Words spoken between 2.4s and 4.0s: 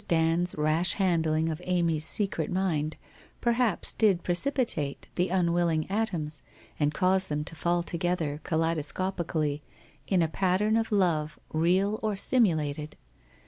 mind perhaps